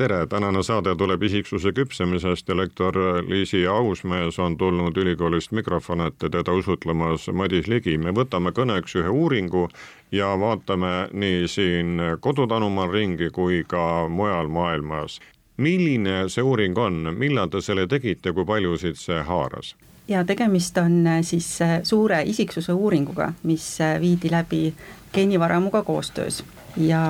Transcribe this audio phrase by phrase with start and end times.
[0.00, 2.96] tere, tänane saade tuleb isiksuse küpsemisest ja lektor
[3.28, 7.98] Liisi Ausmees on tulnud ülikoolist mikrofoni ette teda usutlemas Madis Ligi.
[7.98, 9.66] me võtame kõneks ühe uuringu
[10.12, 15.20] ja vaatame nii siin Kodutanumaal ringi kui ka mujal maailmas.
[15.56, 19.74] milline see uuring on, millal te selle tegite, kui paljusid see haaras?
[20.08, 24.74] ja tegemist on äh, siis äh, suure isiksuse uuringuga, mis äh, viidi läbi
[25.12, 26.44] geenivaramuga koostöös
[26.76, 27.04] ja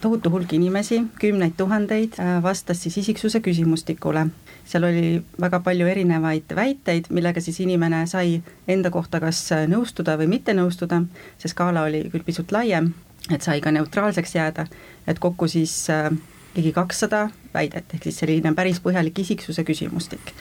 [0.00, 4.26] tohutu hulk inimesi, kümneid tuhandeid, äh, vastas siis isiksuse küsimustikule.
[4.66, 10.26] seal oli väga palju erinevaid väiteid, millega siis inimene sai enda kohta kas nõustuda või
[10.26, 11.04] mitte nõustuda,
[11.38, 12.92] see skaala oli küll pisut laiem,
[13.30, 14.66] et sai ka neutraalseks jääda,
[15.06, 16.10] et kokku siis äh,
[16.56, 20.34] ligi kakssada väidet, ehk siis selline päris põhjalik isiksuse küsimustik.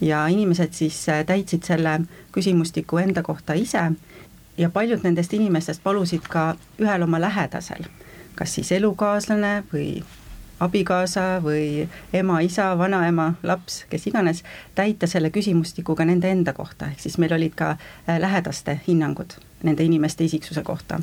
[0.00, 2.00] ja inimesed siis äh, täitsid selle
[2.32, 3.92] küsimustiku enda kohta ise
[4.58, 7.86] ja paljud nendest inimestest palusid ka ühel oma lähedasel
[8.34, 10.02] kas siis elukaaslane või
[10.62, 14.42] abikaasa või ema, isa, vanaema, laps, kes iganes,
[14.74, 19.84] täita selle küsimustikuga nende enda kohta, ehk siis meil olid ka äh, lähedaste hinnangud nende
[19.84, 21.00] inimeste isiksuse kohta.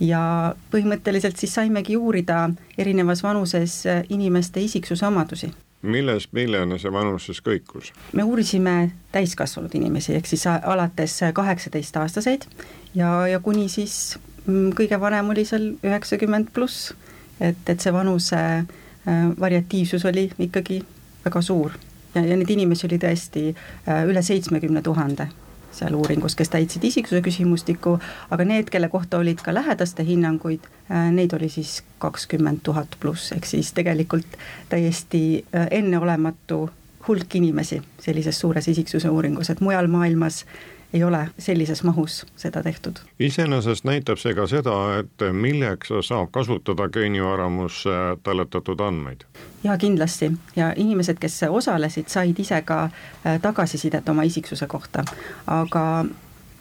[0.00, 5.52] ja põhimõtteliselt siis saimegi uurida erinevas vanuses äh, inimeste isiksuse omadusi
[5.82, 7.92] millest millene see vanus siis kõikus?
[8.12, 12.46] me uurisime täiskasvanud inimesi, ehk siis alates kaheksateistaastaseid
[12.94, 16.92] ja, ja kuni siis kõige vanem oli seal üheksakümmend pluss,
[17.40, 20.80] et, et see vanuse äh, variatiivsus oli ikkagi
[21.24, 21.76] väga suur.
[22.14, 25.28] Ja, ja neid inimesi oli tõesti äh, üle seitsmekümne tuhande
[25.70, 27.92] seal uuringus, kes täitsid isiksuse küsimustikku,
[28.34, 33.30] aga need, kelle kohta olid ka lähedaste hinnanguid, äh, neid oli siis kakskümmend tuhat pluss,
[33.36, 36.64] ehk siis tegelikult täiesti enneolematu
[37.06, 40.44] hulk inimesi sellises suures isiksuse uuringus, et mujal maailmas
[40.92, 42.98] ei ole sellises mahus seda tehtud.
[43.20, 49.24] iseenesest näitab see ka seda, et milleks saab kasutada geenivaramusse talletatud andmeid?
[49.64, 55.04] jaa, kindlasti ja inimesed, kes osalesid, said ise ka äh, tagasisidet oma isiksuse kohta,
[55.46, 56.04] aga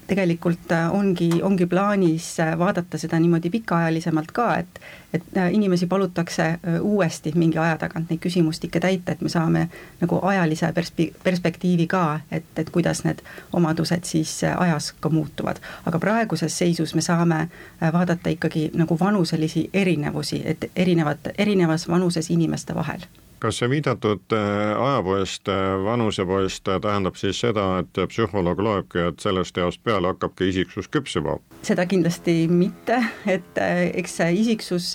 [0.09, 4.81] tegelikult äh, ongi, ongi plaanis äh, vaadata seda niimoodi pikaajalisemalt ka, et
[5.13, 9.63] et äh, inimesi palutakse uuesti mingi aja tagant neid küsimustikke täita, et me saame
[10.01, 15.57] nagu ajalise perspi-, perspektiivi ka, et, et kuidas need omadused siis ajas ka muutuvad.
[15.85, 17.47] aga praeguses seisus me saame
[17.81, 24.73] vaadata ikkagi nagu vanuselisi erinevusi, et erinevat, erinevas vanuses inimeste vahel kas see viidatud äh,
[24.75, 30.49] ajapoest, äh, vanusepoest äh, tähendab siis seda, et psühholoog loebki, et sellest east peale hakkabki
[30.53, 31.39] isiksus küpsema?
[31.65, 34.93] seda kindlasti mitte, et eks see isiksus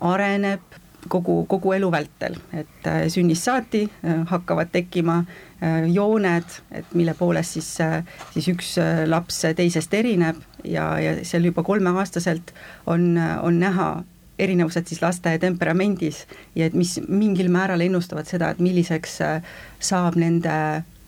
[0.00, 0.78] areneb
[1.10, 3.84] kogu, kogu elu vältel, et sünnist saati
[4.30, 5.22] hakkavad tekkima
[5.90, 7.72] jooned, et mille poolest siis,
[8.34, 8.76] siis üks
[9.10, 12.54] laps teisest erineb ja, ja seal juba kolmeaastaselt
[12.86, 13.90] on, on näha
[14.38, 16.24] erinevused siis laste temperamendis
[16.56, 19.50] ja et mis mingil määral ennustavad seda, et milliseks äh,
[19.80, 20.54] saab nende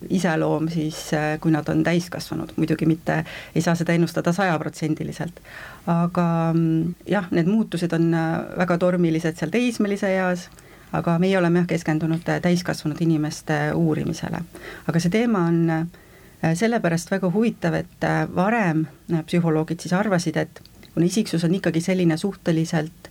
[0.09, 3.21] iseloom siis, äh, kui nad on täiskasvanud, muidugi mitte
[3.55, 5.39] ei saa seda ennustada sajaprotsendiliselt.
[5.87, 8.33] aga mm, jah, need muutused on äh,
[8.63, 10.49] väga tormilised seal teismelise eas,
[10.91, 14.43] aga meie oleme jah keskendunud täiskasvanud inimeste uurimisele.
[14.87, 15.89] aga see teema on
[16.41, 18.05] sellepärast väga huvitav, et
[18.35, 20.61] varem psühholoogid siis arvasid, et
[20.93, 23.10] kuna isiksus on ikkagi selline suhteliselt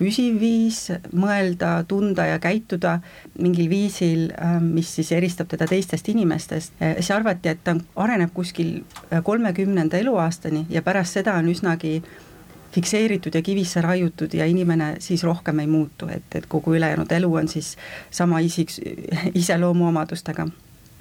[0.00, 2.98] püsiv viis mõelda, tunda ja käituda
[3.40, 8.32] mingil viisil, ähm, mis siis eristab teda teistest inimestest, äh, siis arvati, et ta areneb
[8.34, 12.00] kuskil äh, kolmekümnenda eluaastani ja pärast seda on üsnagi
[12.70, 17.34] fikseeritud ja kivisse raiutud ja inimene siis rohkem ei muutu, et, et kogu ülejäänud elu
[17.42, 17.76] on siis
[18.10, 18.70] sama isik,
[19.34, 20.46] iseloomuomadustega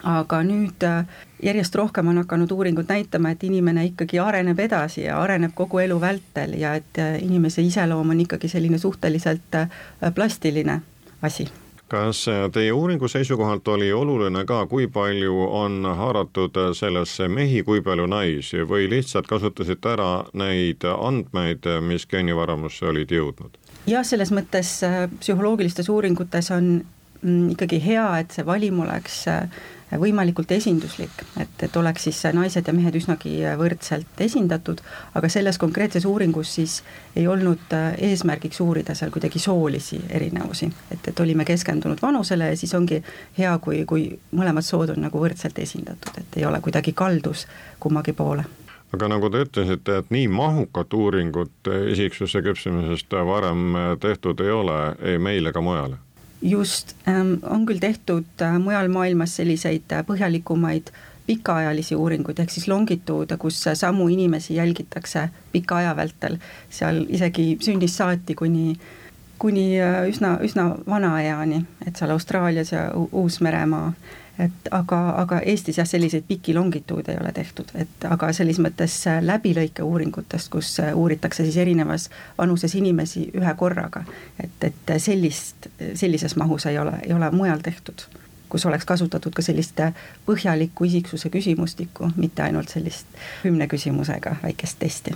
[0.04, 1.06] aga nüüd äh,
[1.44, 6.02] järjest rohkem on hakanud uuringud näitama, et inimene ikkagi areneb edasi ja areneb kogu elu
[6.02, 9.70] vältel ja et äh, inimese iseloom on ikkagi selline suhteliselt äh,
[10.16, 10.82] plastiline
[11.22, 11.48] asi
[11.90, 12.20] kas
[12.54, 18.62] teie uuringu seisukohalt oli oluline ka, kui palju on haaratud sellesse mehi, kui palju naisi
[18.62, 23.58] või lihtsalt kasutasite ära neid andmeid, mis geenivaramusse olid jõudnud?
[23.90, 24.76] jah, selles mõttes
[25.18, 26.70] psühholoogilistes uuringutes on
[27.22, 29.24] mm, ikkagi hea, et see valim oleks
[29.98, 34.82] võimalikult esinduslik, et, et oleks siis naised ja mehed üsnagi võrdselt esindatud,
[35.18, 36.80] aga selles konkreetses uuringus siis
[37.16, 40.70] ei olnud äh, eesmärgiks uurida seal kuidagi soolisi erinevusi.
[40.92, 43.02] et, et olime keskendunud vanusele ja siis ongi
[43.38, 47.48] hea, kui, kui mõlemad sood on nagu võrdselt esindatud, et ei ole kuidagi kaldus
[47.80, 48.46] kummagi poole
[48.94, 55.18] aga nagu te ütlesite, et nii mahukat uuringut isiksuse küpsemisest varem tehtud ei ole ei
[55.22, 55.98] meil ega mujal
[56.42, 60.92] just, ähm, on küll tehtud äh, mujal maailmas selliseid äh, põhjalikumaid
[61.28, 66.40] pikaajalisi uuringuid, ehk siis longituude, kus äh, samu inimesi jälgitakse pika aja vältel,
[66.70, 68.80] seal isegi sünnist saati kuni,
[69.40, 69.68] kuni
[70.10, 73.92] üsna, üsna vana eani, et seal Austraalias ja Uus-Meremaa
[74.40, 78.96] et aga, aga Eestis jah, selliseid pikki longituude ei ole tehtud, et aga selles mõttes
[79.08, 84.04] äh, läbilõike uuringutest, kus äh, uuritakse siis erinevas vanuses inimesi ühe korraga,
[84.44, 88.08] et, et sellist, sellises mahus ei ole, ei ole mujal tehtud
[88.50, 89.78] kus oleks kasutatud ka sellist
[90.26, 95.14] põhjalikku isiksuse küsimustikku, mitte ainult sellist kümne küsimusega väikest testi.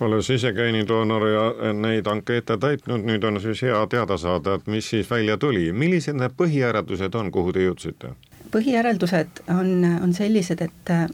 [0.00, 4.88] Olles ise geenidoonor ja neid ankeete täitnud, nüüd on siis hea teada saada, et mis
[4.90, 8.14] siis välja tuli, millised need põhijäreldused on, kuhu te jõudsite?
[8.50, 11.06] Põhijäreldused on, on sellised, et äh,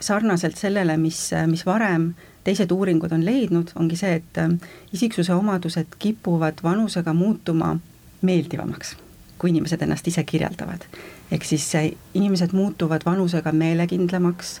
[0.00, 2.12] sarnaselt sellele, mis, äh, mis varem
[2.44, 4.52] teised uuringud on leidnud, ongi see, et äh,
[4.92, 7.76] isiksuse omadused kipuvad vanusega muutuma
[8.22, 8.96] meeldivamaks,
[9.38, 10.86] kui inimesed ennast ise kirjeldavad.
[11.32, 11.70] ehk siis
[12.14, 14.60] inimesed muutuvad vanusega meelekindlamaks,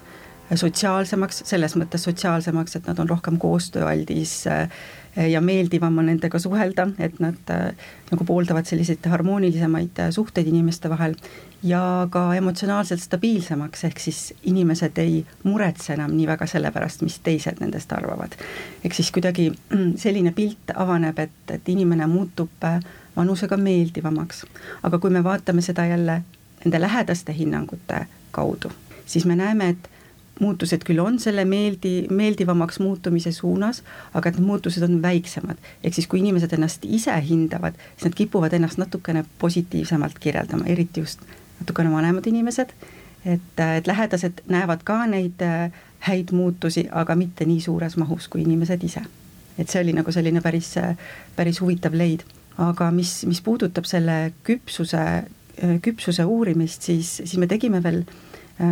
[0.54, 4.34] sotsiaalsemaks, selles mõttes sotsiaalsemaks, et nad on rohkem koostööaldis
[5.28, 7.50] ja meeldivam on nendega suhelda, et nad
[8.10, 11.16] nagu pooldavad selliseid harmoonilisemaid suhteid inimeste vahel
[11.62, 17.18] ja ka emotsionaalselt stabiilsemaks, ehk siis inimesed ei muretse enam nii väga selle pärast, mis
[17.22, 18.34] teised nendest arvavad.
[18.84, 19.52] ehk siis kuidagi
[20.04, 22.80] selline pilt avaneb, et, et inimene muutub äh,
[23.16, 24.44] vanusega meeldivamaks.
[24.82, 26.22] aga kui me vaatame seda jälle
[26.64, 28.72] nende lähedaste hinnangute kaudu,
[29.06, 29.90] siis me näeme, et
[30.40, 33.82] muutused küll on selle meeldi, meeldivamaks muutumise suunas,
[34.14, 35.60] aga need muutused on väiksemad.
[35.84, 41.00] ehk siis, kui inimesed ennast ise hindavad, siis nad kipuvad ennast natukene positiivsemalt kirjeldama, eriti
[41.00, 41.20] just
[41.60, 42.74] natukene vanemad inimesed,
[43.24, 45.70] et, et lähedased näevad ka neid äh,
[46.08, 49.04] häid muutusi, aga mitte nii suures mahus kui inimesed ise.
[49.58, 50.96] et see oli nagu selline päris, äh,
[51.36, 52.24] päris huvitav leid.
[52.58, 58.04] aga mis, mis puudutab selle küpsuse, äh, küpsuse uurimist, siis, siis me tegime veel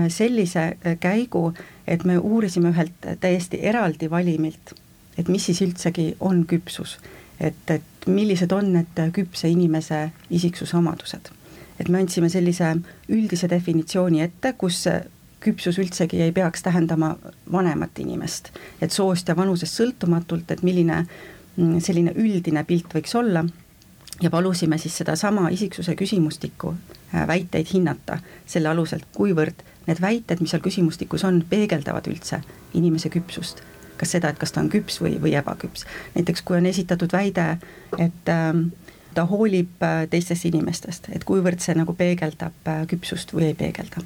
[0.08, 1.52] sellise käigu,
[1.86, 4.74] et me uurisime ühelt täiesti eraldi valimilt,
[5.18, 6.98] et mis siis üldsegi on küpsus.
[7.40, 11.30] et, et millised on need küpse inimese isiksuse omadused
[11.80, 12.74] et me andsime sellise
[13.08, 14.84] üldise definitsiooni ette, kus
[15.40, 17.14] küpsus üldsegi ei peaks tähendama
[17.52, 18.52] vanemat inimest,
[18.82, 21.00] et soost ja vanusest sõltumatult, et milline
[21.56, 23.44] mm, selline üldine pilt võiks olla.
[24.20, 30.52] Ja palusime siis sedasama isiksuse küsimustikku äh, väiteid hinnata selle aluselt, kuivõrd need väited, mis
[30.54, 32.42] seal küsimustikus on, peegeldavad üldse
[32.74, 33.64] inimese küpsust.
[34.00, 35.84] kas seda, et kas ta on küps või, või ebaküps.
[36.14, 37.58] näiteks kui on esitatud väide,
[37.98, 38.54] et äh,
[39.14, 44.02] ta hoolib äh, teistest inimestest, et kuivõrd see nagu peegeldab äh, küpsust või ei peegelda.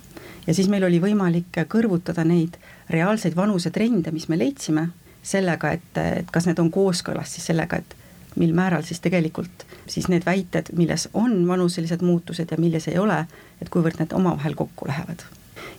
[0.47, 2.59] ja siis meil oli võimalik kõrvutada neid
[2.91, 4.89] reaalseid vanusetrende, mis me leidsime,
[5.23, 7.97] sellega, et, et kas need on kooskõlas siis sellega, et
[8.37, 13.25] mil määral siis tegelikult siis need väited, milles on vanuselised muutused ja milles ei ole,
[13.63, 15.25] et kuivõrd need omavahel kokku lähevad.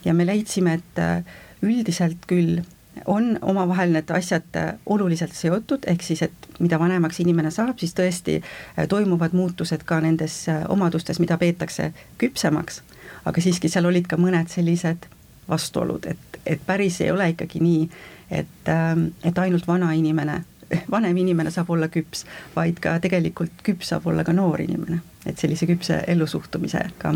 [0.06, 1.24] Ja me leidsime, et äh,
[1.62, 2.62] üldiselt küll
[3.12, 7.96] on omavahel need asjad äh, oluliselt seotud, ehk siis, et mida vanemaks inimene saab, siis
[7.98, 11.92] tõesti äh, toimuvad muutused ka nendes omadustes, mida peetakse
[12.22, 12.82] küpsemaks,
[13.26, 15.10] aga siiski seal olid ka mõned sellised
[15.50, 17.86] vastuolud, et, et päris ei ole ikkagi nii,
[18.32, 20.42] et, ähm, et ainult vana inimene,
[20.96, 25.38] vanem inimene saab olla küps, vaid ka tegelikult küps saab olla ka noor inimene, et
[25.42, 27.16] sellise küpse ellusuhtumisega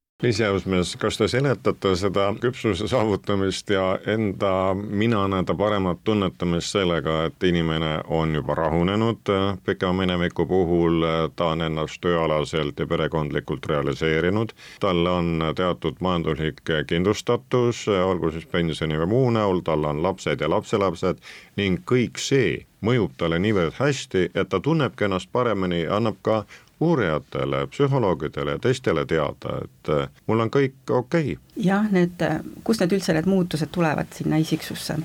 [0.21, 7.47] Liisi Ausmees, kas te seletate seda küpsuse saavutamist ja enda mina-näida paremat tunnetamist sellega, et
[7.49, 9.31] inimene on juba rahunenud
[9.65, 11.01] pika mineviku puhul,
[11.35, 19.01] ta on ennast tööalaselt ja perekondlikult realiseerinud, tal on teatud majanduslik kindlustatus, olgu siis pensioni
[19.01, 21.17] või muu näol, tal on lapsed ja lapselapsed
[21.57, 26.43] ning kõik see mõjub talle niivõrd hästi, et ta tunnebki ennast paremini, annab ka
[26.81, 31.35] uurijatele, psühholoogidele ja teistele teada, et äh, mul on kõik okei.
[31.35, 31.65] Okay..
[31.65, 32.23] jah, need,
[32.63, 34.97] kust need üldse need muutused tulevad sinna isiksusse?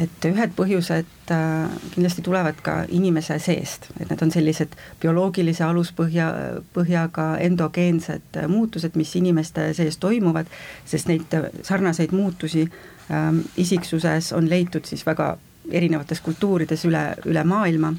[0.00, 6.28] et ühed põhjused äh, kindlasti tulevad ka inimese seest, et need on sellised bioloogilise aluspõhja,
[6.74, 10.48] põhjaga endogeensed muutused, mis inimeste sees toimuvad,
[10.88, 11.34] sest neid
[11.66, 12.64] sarnaseid muutusi
[13.10, 15.34] ähm, isiksuses on leitud siis väga
[15.70, 17.92] erinevates kultuurides üle, üle maailma,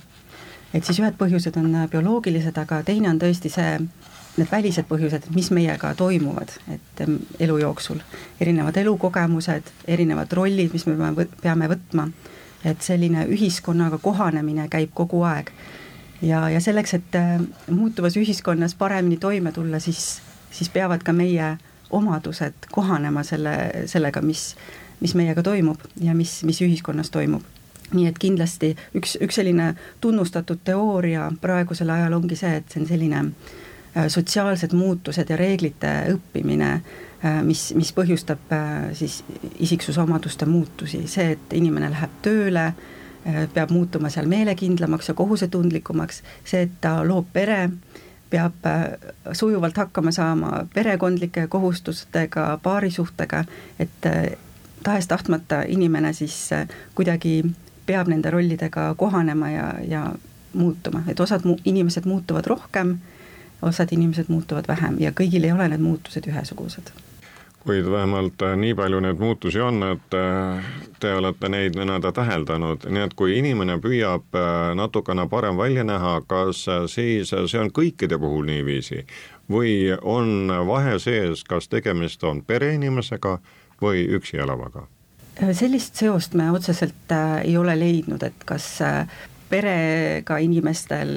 [0.73, 3.79] et siis ühed põhjused on bioloogilised, aga teine on tõesti see,
[4.37, 7.03] need välised põhjused, mis meiega toimuvad, et
[7.39, 7.99] elu jooksul,
[8.39, 12.07] erinevad elukogemused, erinevad rollid, mis me peame, peame võtma,
[12.65, 15.51] et selline ühiskonnaga kohanemine käib kogu aeg.
[16.21, 21.57] ja, ja selleks, et äh, muutuvas ühiskonnas paremini toime tulla, siis, siis peavad ka meie
[21.89, 24.55] omadused kohanema selle, sellega, mis,
[24.99, 27.43] mis meiega toimub ja mis, mis ühiskonnas toimub
[27.93, 32.89] nii et kindlasti üks, üks selline tunnustatud teooria praegusel ajal ongi see, et see on
[32.89, 36.71] selline äh, sotsiaalsed muutused ja reeglite õppimine,
[37.25, 39.21] äh, mis, mis põhjustab äh, siis
[39.59, 42.71] isiksuse omaduste muutusi, see, et inimene läheb tööle,
[43.53, 47.67] peab muutuma seal meelekindlamaks ja kohusetundlikumaks, see, et ta loob pere,
[48.33, 48.65] peab
[49.37, 53.43] sujuvalt hakkama saama perekondlike kohustustega, paarisuhtega,
[53.77, 54.07] et
[54.81, 56.49] tahes-tahtmata inimene siis
[56.97, 57.43] kuidagi
[57.85, 60.03] peab nende rollidega kohanema ja, ja
[60.53, 62.97] muutuma, et osad mu-, inimesed muutuvad rohkem
[63.61, 66.91] osad inimesed muutuvad vähem ja kõigil ei ole need muutused ühesugused.
[67.61, 70.69] Kuid vähemalt äh, nii palju neid muutusi on, et äh,
[70.99, 76.15] te olete neid nii-öelda täheldanud, nii et kui inimene püüab äh, natukene parem välja näha,
[76.27, 79.05] kas siis see on kõikide puhul niiviisi?
[79.51, 83.37] Või on vahe sees, kas tegemist on pereinimesega
[83.81, 84.87] või üksi elavaga?
[85.53, 88.67] Sellist seost me otseselt ei ole leidnud, et kas
[89.49, 91.11] perega inimestel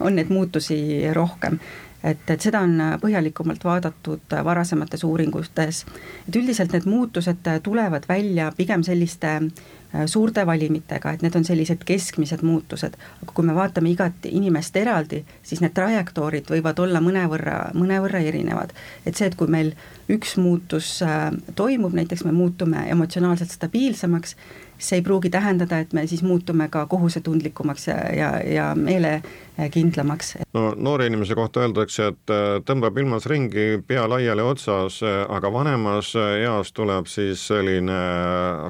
[0.00, 0.78] on neid muutusi
[1.14, 1.58] rohkem.
[2.02, 5.84] Et, et seda on põhjalikumalt vaadatud varasemates uuringutes,
[6.26, 9.68] et üldiselt need muutused tulevad välja pigem selliste äh,
[10.06, 15.22] suurte valimitega, et need on sellised keskmised muutused, aga kui me vaatame igat inimest eraldi,
[15.44, 18.72] siis need trajektoorid võivad olla mõnevõrra, mõnevõrra erinevad.
[19.06, 19.74] et see, et kui meil
[20.12, 24.36] üks muutus äh, toimub, näiteks me muutume emotsionaalselt stabiilsemaks,
[24.82, 30.36] see ei pruugi tähendada, et me siis muutume ka kohusetundlikumaks ja, ja, ja meelekindlamaks.
[30.54, 35.52] no noore inimese kohta öeldakse, et äh, tõmbab ilmas ringi, pea laiali otsas, äh, aga
[35.52, 38.00] vanemas eas tuleb siis selline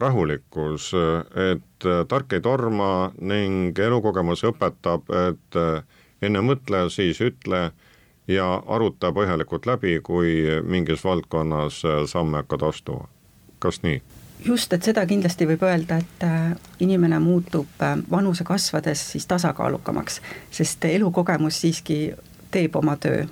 [0.03, 0.93] rahulikkus,
[1.53, 5.61] et äh, tark ei torma ning elukogemus õpetab, et
[6.23, 7.71] enne mõtle, siis ütle
[8.29, 13.09] ja aruta põhjalikult läbi, kui mingis valdkonnas samme hakkad astuma.
[13.63, 14.03] kas nii?
[14.47, 20.21] Just, et seda kindlasti võib öelda, et äh, inimene muutub äh, vanuse kasvades siis tasakaalukamaks,
[20.51, 22.01] sest elukogemus siiski
[22.51, 23.27] teeb oma töö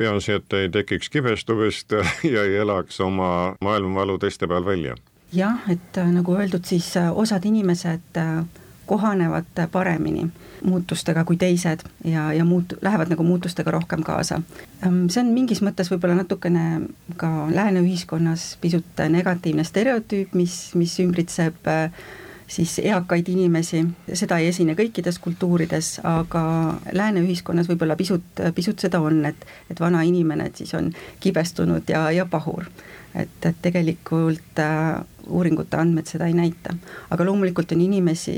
[0.00, 1.92] peaasi, et ei tekiks kibestumist
[2.34, 4.96] ja ei elaks oma maailmavalu teiste peal välja.
[5.32, 8.20] jah, et äh, nagu öeldud, siis osad inimesed
[8.90, 10.26] kohanevad paremini
[10.66, 14.40] muutustega kui teised ja, ja muut-, lähevad nagu muutustega rohkem kaasa.
[14.82, 16.64] Ehm, see on mingis mõttes võib-olla natukene
[17.20, 22.02] ka lääne ühiskonnas pisut negatiivne stereotüüp, mis, mis ümbritseb äh,
[22.50, 26.42] siis eakaid inimesi, seda ei esine kõikides kultuurides, aga
[26.92, 30.90] lääne ühiskonnas võib-olla pisut, pisut seda on, et, et vana inimene, et siis on
[31.22, 32.66] kibestunud ja, ja pahur.
[33.14, 36.74] et, et tegelikult äh, uuringute andmed seda ei näita.
[37.10, 38.36] aga loomulikult on inimesi,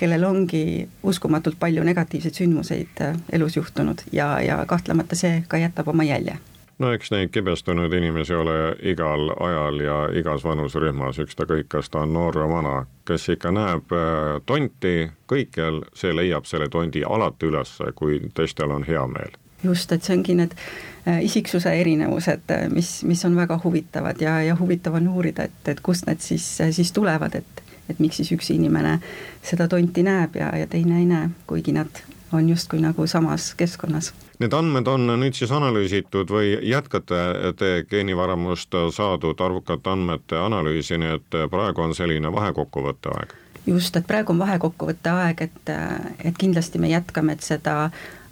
[0.00, 5.88] kellel ongi uskumatult palju negatiivseid sündmuseid äh, elus juhtunud ja, ja kahtlemata see ka jätab
[5.92, 6.38] oma jälje
[6.80, 8.56] no eks neid kibestunud inimesi ole
[8.92, 12.74] igal ajal ja igas vanuserühmas, ükskõik, kas ta on noor või vana,
[13.08, 14.94] kes ikka näeb äh, tonti
[15.28, 19.36] kõikjal, see leiab selle tondi alati üles, kui teistel on hea meel.
[19.62, 24.56] just, et see ongi need äh, isiksuse erinevused, mis, mis on väga huvitavad ja, ja
[24.56, 28.50] huvitav on uurida, et, et kust need siis, siis tulevad, et et miks siis üks
[28.54, 28.98] inimene
[29.42, 34.12] seda tonti näeb ja, ja teine ei näe, kuigi nad on justkui nagu samas keskkonnas.
[34.40, 41.16] Need andmed on nüüd siis analüüsitud või jätkate te geenivaramust saadud arvukate andmete analüüsi, nii
[41.18, 43.36] et praegu on selline vahekokkuvõtte aeg?
[43.66, 45.72] just, et praegu on vahekokkuvõtte aeg, et,
[46.24, 47.90] et kindlasti me jätkame, et seda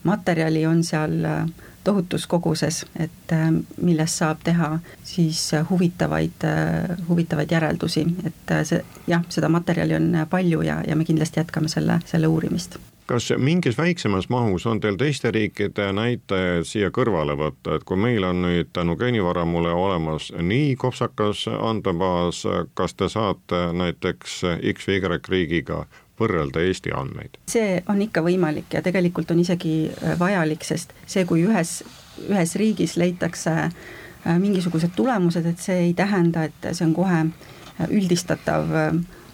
[0.08, 1.50] materjali on seal äh,
[1.88, 3.48] tohutus koguses, et äh,
[3.80, 10.12] millest saab teha siis äh, huvitavaid, äh, huvitavaid järeldusi, et see jah, seda materjali on
[10.30, 12.76] palju ja, ja me kindlasti jätkame selle, selle uurimist.
[13.08, 18.26] Kas mingis väiksemas mahus on teil teiste riikide näitajaid siia kõrvale võtta, et kui meil
[18.28, 22.42] on nüüd tänu geenivaramule olemas nii kopsakas andmebaas,
[22.76, 24.42] kas te saate näiteks
[24.74, 25.86] X või Y riigiga
[26.20, 27.38] võrrelda Eesti andmeid?
[27.50, 31.80] see on ikka võimalik ja tegelikult on isegi äh, vajalik, sest see, kui ühes,
[32.28, 37.86] ühes riigis leitakse äh, mingisugused tulemused, et see ei tähenda, et see on kohe äh,
[37.88, 38.72] üldistatav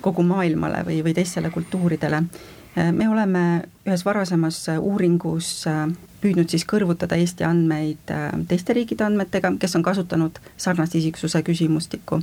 [0.05, 2.19] kogu maailmale või, või teistele kultuuridele.
[2.93, 5.65] me oleme ühes varasemas uuringus
[6.21, 8.13] püüdnud siis kõrvutada Eesti andmeid
[8.51, 12.21] teiste riikide andmetega, kes on kasutanud sarnast isiksuse küsimustikku.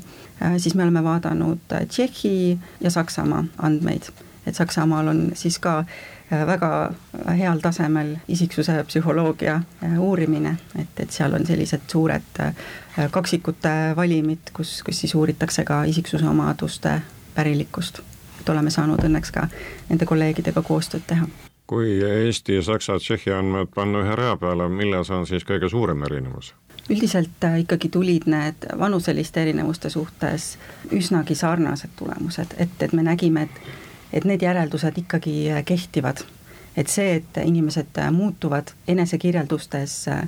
[0.58, 4.12] siis me oleme vaadanud Tšehhi ja Saksamaa andmeid,
[4.46, 5.84] et Saksamaal on siis ka
[6.32, 6.94] väga
[7.38, 12.54] heal tasemel isiksuse psühholoogia äh, uurimine, et, et seal on sellised suured äh,
[13.12, 17.02] kaksikute valimid, kus, kus siis uuritakse ka isiksuse omaduste
[17.36, 18.00] pärilikkust.
[18.40, 19.48] et oleme saanud õnneks ka
[19.90, 21.28] nende kolleegidega koostööd teha.
[21.68, 26.54] kui Eesti, Saksa, Tšehhi andmed panna ühe rea peale, milles on siis kõige suurem erinevus?
[26.90, 30.58] üldiselt äh, ikkagi tulid need vanuseliste erinevuste suhtes
[30.92, 33.81] üsnagi sarnased tulemused, et, et me nägime, et
[34.14, 36.24] et need järeldused ikkagi äh, kehtivad.
[36.78, 40.22] et see, et inimesed äh, muutuvad enesekirjeldustes äh,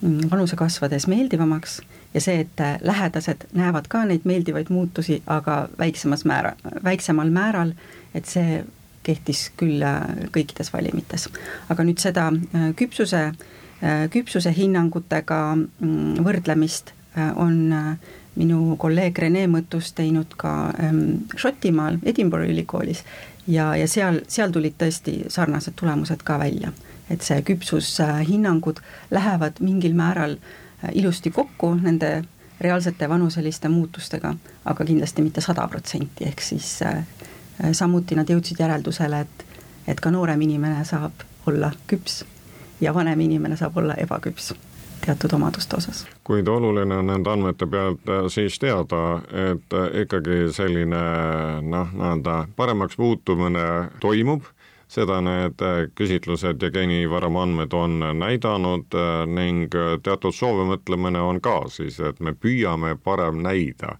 [0.00, 1.80] mm, vanuse kasvades meeldivamaks
[2.14, 7.72] ja see, et lähedased näevad ka neid meeldivaid muutusi, aga väiksemas määra, väiksemal määral,
[8.14, 8.64] et see
[9.02, 9.82] kehtis küll
[10.32, 11.28] kõikides valimites.
[11.68, 12.30] aga nüüd seda
[12.76, 13.32] küpsuse,
[14.10, 16.94] küpsuse hinnangutega mm, võrdlemist
[17.36, 17.74] on
[18.38, 23.04] minu kolleeg Rene Mõttus teinud ka ähm, Šotimaal, Edinburgh ülikoolis
[23.46, 26.72] ja, ja seal, seal tulid tõesti sarnased tulemused ka välja.
[27.10, 28.78] et see küpsushinnangud
[29.10, 32.24] lähevad mingil määral äh, ilusti kokku nende
[32.60, 37.04] reaalsete vanuseliste muutustega, aga kindlasti mitte sada protsenti, ehk siis äh,
[37.72, 39.44] samuti nad jõudsid järeldusele, et,
[39.86, 42.24] et ka noorem inimene saab olla küps
[42.80, 44.54] ja vanem inimene saab olla ebaküps
[45.06, 46.06] teatud omaduste osas.
[46.24, 49.20] kuid oluline on nende andmete pealt äh, siis teada,
[49.52, 51.00] et äh, ikkagi selline
[51.62, 53.66] noh, nii-öelda paremaks muutumine
[54.00, 54.46] toimub,
[54.88, 62.00] seda need äh, küsitlused ja geenivaramu andmed on näidanud ning teatud soovimõtlemine on ka siis,
[62.00, 63.98] et me püüame parem näida.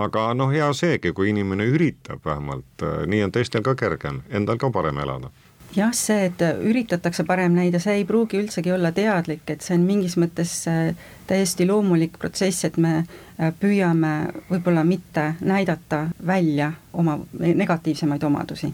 [0.00, 4.70] Aga noh, hea seegi, kui inimene üritab vähemalt, nii on teistel ka kergem, endal ka
[4.72, 5.28] parem elada
[5.76, 9.84] jah, see, et üritatakse parem näida, see ei pruugi üldsegi olla teadlik, et see on
[9.86, 10.94] mingis mõttes äh,
[11.30, 14.14] täiesti loomulik protsess, et me äh, püüame
[14.50, 18.72] võib-olla mitte näidata välja oma negatiivsemaid omadusi.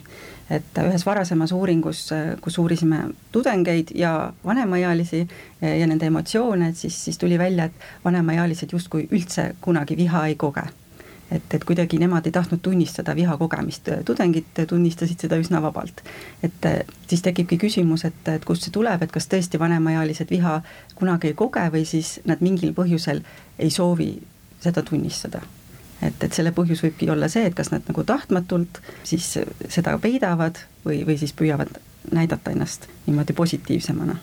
[0.50, 5.26] et ühes varasemas uuringus, äh, kus uurisime tudengeid ja vanemaealisi
[5.60, 10.34] ja nende emotsioone, et siis, siis tuli välja, et vanemaealised justkui üldse kunagi viha ei
[10.34, 10.68] koge
[11.30, 16.02] et, et kuidagi nemad ei tahtnud tunnistada viha kogemist, tudengid tunnistasid seda üsna vabalt.
[16.42, 16.68] et
[17.08, 20.60] siis tekibki küsimus, et, et kust see tuleb, et kas tõesti vanemaealised viha
[20.94, 23.22] kunagi ei koge või siis nad mingil põhjusel
[23.58, 24.12] ei soovi
[24.60, 25.42] seda tunnistada.
[26.02, 30.62] et, et selle põhjus võibki olla see, et kas nad nagu tahtmatult siis seda peidavad
[30.84, 31.78] või, või siis püüavad
[32.12, 34.18] näidata ennast niimoodi positiivsemana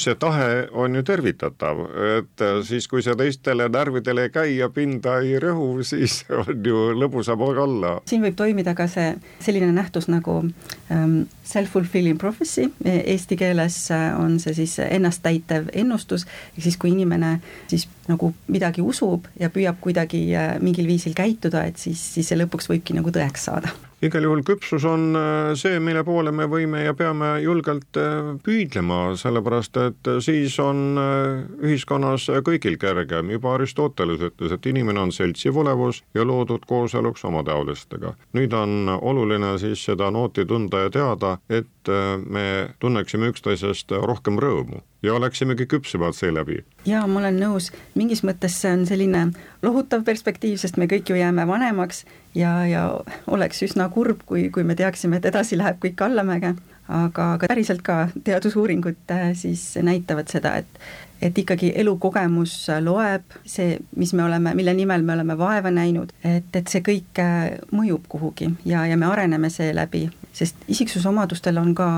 [0.00, 1.82] see tahe on ju tervitatav,
[2.18, 6.90] et siis, kui see teistele närvidele ei käi ja pinda ei rõhu, siis on ju
[6.98, 7.96] lõbusam olla.
[8.08, 14.38] siin võib toimida ka see selline nähtus nagu um, self-fulfilling prophecy, eesti keeles äh, on
[14.42, 17.36] see siis ennesttäitev ennustus, ehk siis kui inimene
[17.70, 22.40] siis nagu midagi usub ja püüab kuidagi äh, mingil viisil käituda, et siis, siis see
[22.40, 26.82] lõpuks võibki nagu tõeks saada igal juhul küpsus on äh, see, mille poole me võime
[26.84, 33.30] ja peame julgelt äh, püüdlema, sellepärast et siis on äh, ühiskonnas kõigil kergem.
[33.32, 38.12] juba Aristoteles ütles, et inimene on seltsiv olevus ja loodud kooseluks omataolistega.
[38.36, 41.88] nüüd on oluline siis seda nooti tunda ja teada, et
[42.26, 46.64] me tunneksime üksteisest rohkem rõõmu ja oleksimegi küpsemad seeläbi.
[46.86, 49.26] jaa, ma olen nõus, mingis mõttes see on selline
[49.62, 52.04] lohutav perspektiiv, sest me kõik ju jääme vanemaks
[52.34, 52.86] ja, ja
[53.26, 56.54] oleks üsna kurb, kui, kui me teaksime, et edasi läheb kõik allamäge,
[56.88, 60.80] aga, aga päriselt ka teadusuuringud äh, siis näitavad seda, et
[61.22, 66.50] et ikkagi elukogemus loeb, see, mis me oleme, mille nimel me oleme vaeva näinud, et,
[66.52, 70.06] et see kõik äh, mõjub kuhugi ja, ja me areneme seeläbi,
[70.36, 71.88] sest isiksusomadustel on ka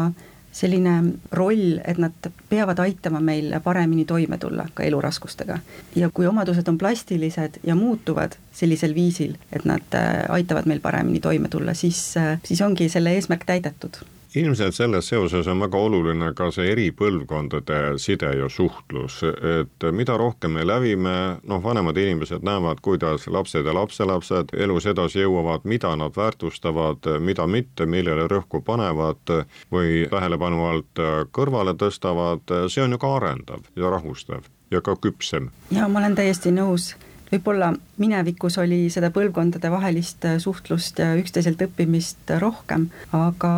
[0.59, 0.95] selline
[1.33, 5.59] roll, et nad peavad aitama meil paremini toime tulla ka eluraskustega.
[5.97, 11.21] ja kui omadused on plastilised ja muutuvad sellisel viisil, et nad äh, aitavad meil paremini
[11.21, 14.03] toime tulla, siis, äh, siis ongi selle eesmärk täidetud
[14.35, 20.17] ilmselt selles seoses on väga oluline ka see eri põlvkondade side ja suhtlus, et mida
[20.21, 21.15] rohkem me lävime,
[21.49, 27.47] noh, vanemad inimesed näevad, kuidas lapsed ja lapselapsed elus edasi jõuavad, mida nad väärtustavad, mida
[27.47, 29.35] mitte, millele rõhku panevad
[29.73, 35.51] või tähelepanu alt kõrvale tõstavad, see on ju ka arendav ja rahustav ja ka küpsem.
[35.71, 36.93] jaa, ma olen täiesti nõus
[37.33, 43.53] võib-olla minevikus oli seda põlvkondadevahelist äh, suhtlust ja üksteiselt õppimist rohkem, aga,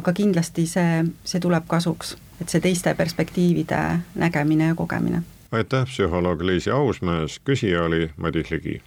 [0.00, 3.84] aga kindlasti see, see tuleb kasuks, et see teiste perspektiivide
[4.20, 5.22] nägemine ja kogemine.
[5.52, 8.80] aitäh, psühholoog Liisi Ausmees, küsija oli Madis Ligi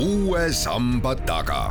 [0.00, 1.70] uue samba taga.